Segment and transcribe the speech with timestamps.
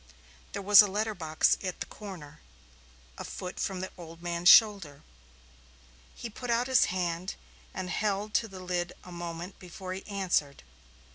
[0.53, 2.39] There was a letterbox at the corner,
[3.19, 5.03] a foot from the older man's shoulder.
[6.15, 7.35] He put out his hand
[7.71, 10.63] and held to the lid a moment before he answered.